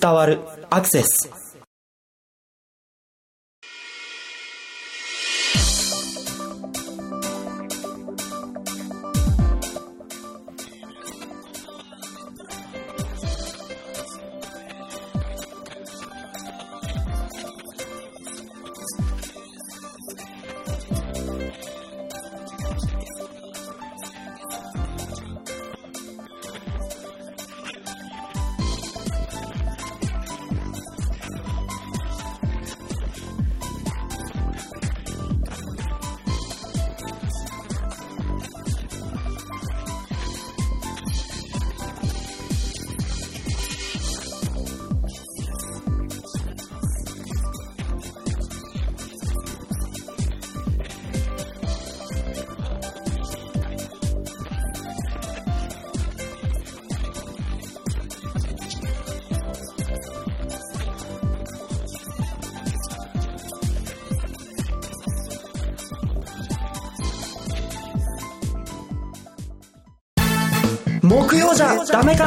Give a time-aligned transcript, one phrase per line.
[0.00, 0.38] 伝わる
[0.70, 1.41] アクセス。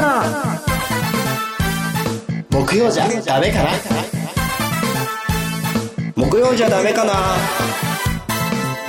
[0.06, 0.62] な
[2.52, 3.70] 木曜じゃダメかな？
[6.16, 7.14] 木曜じゃダメかな？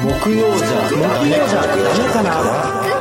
[0.03, 0.94] 木曜じゃ木
[1.28, 2.95] 曜じゃダメかな？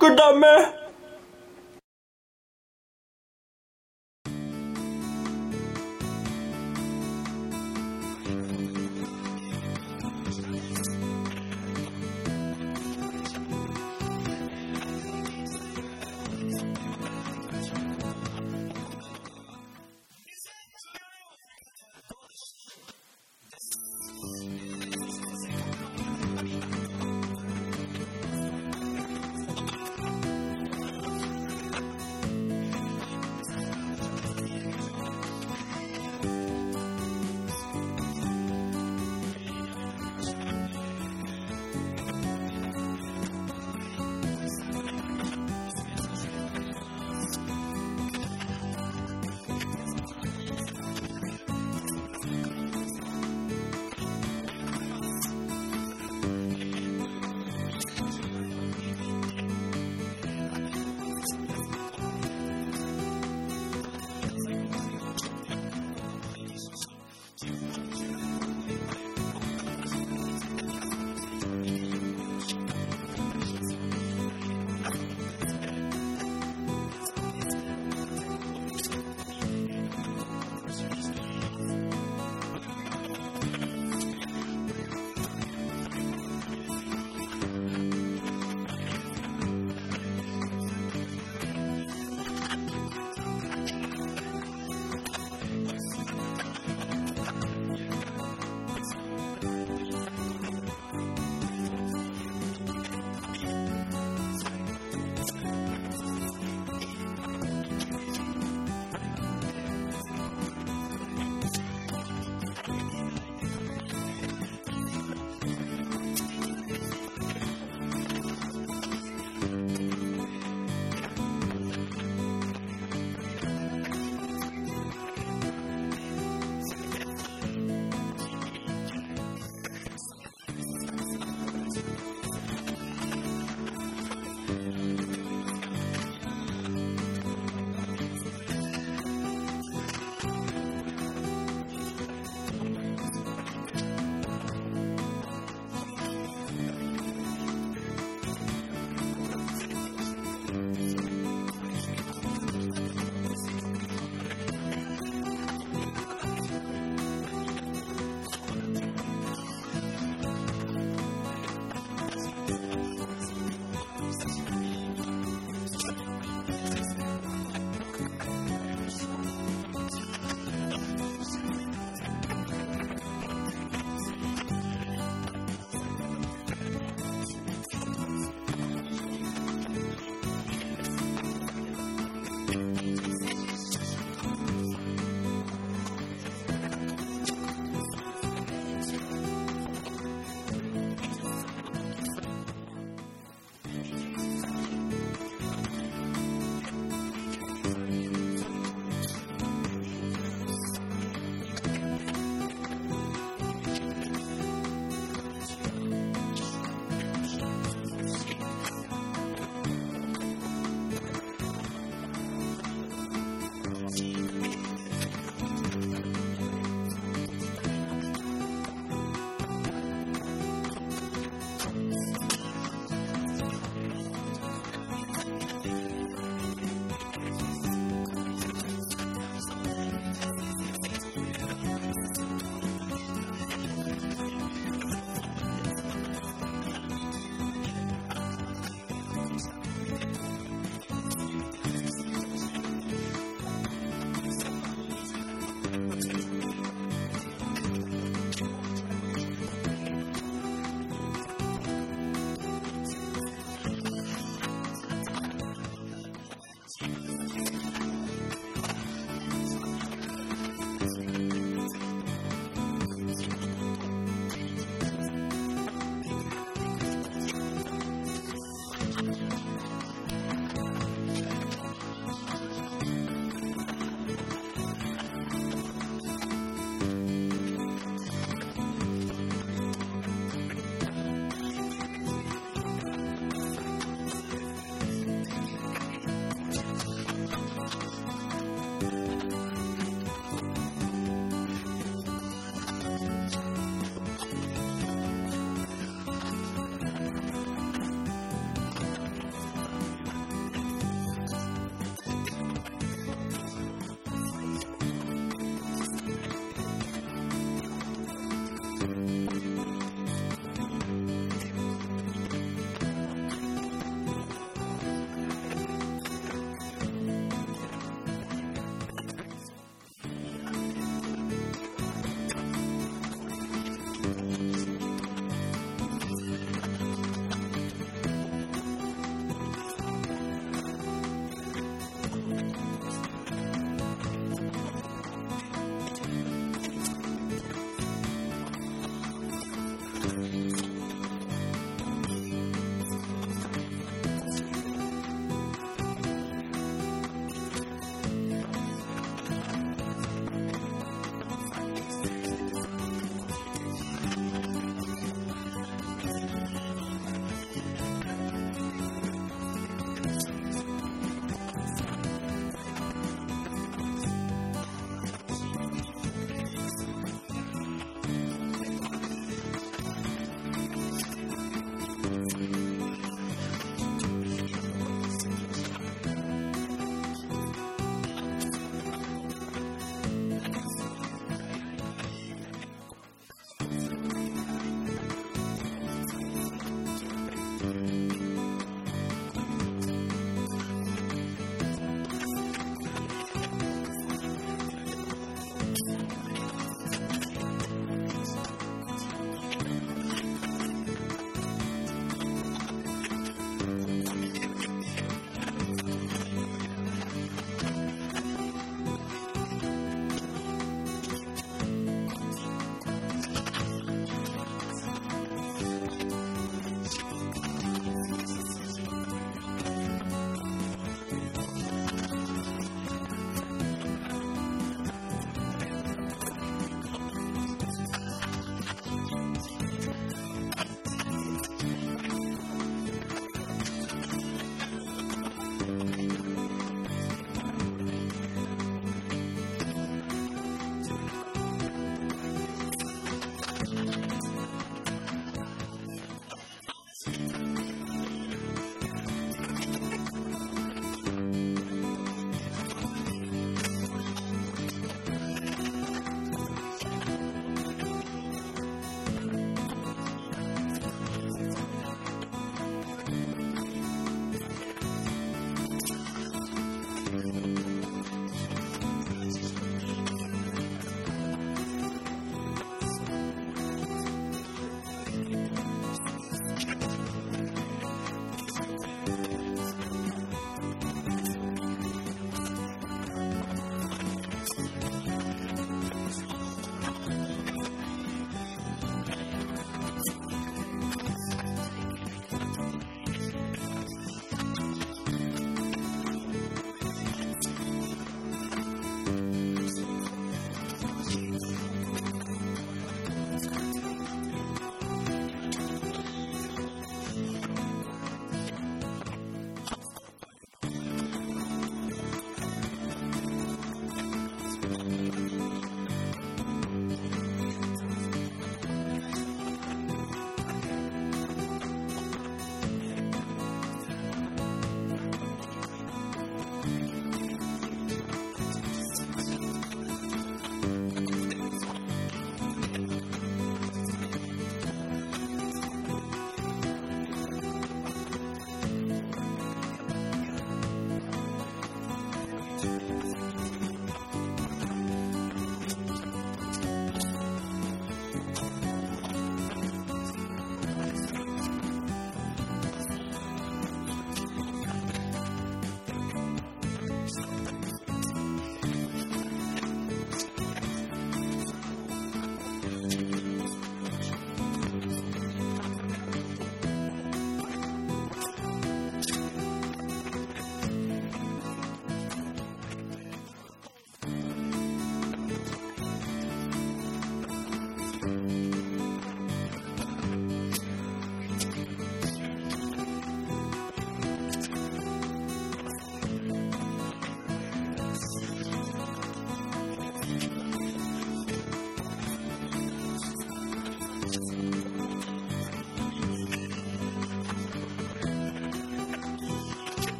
[0.00, 0.79] くダメ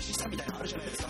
[0.00, 1.08] 禁したみたいなのあるじゃないですか。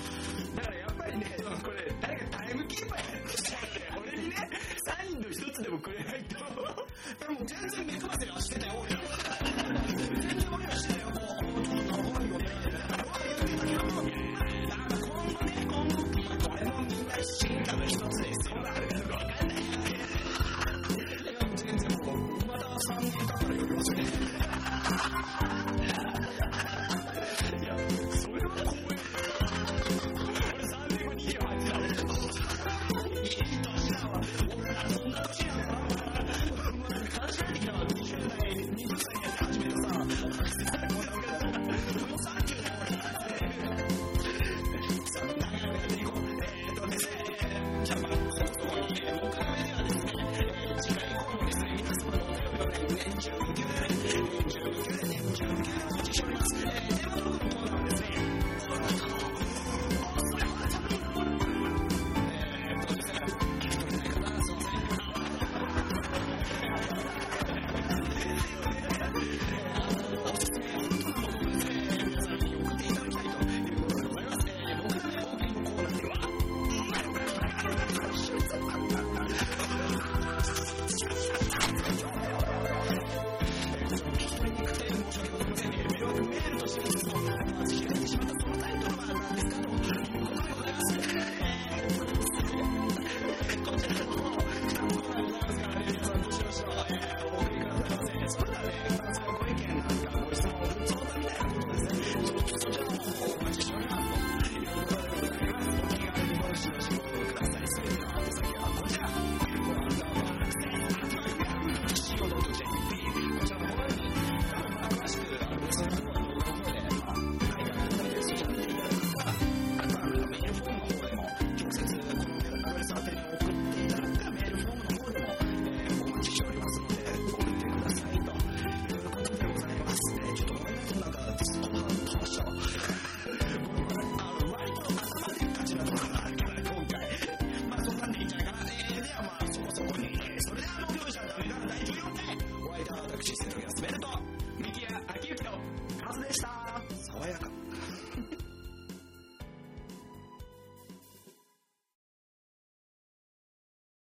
[0.57, 1.27] だからやっぱりね、
[1.63, 4.51] これ、誰かタイムキーパーやるとしたらね、俺にね、
[4.85, 6.37] サインの一つでもくれないと、
[7.21, 8.00] 多分全然ね、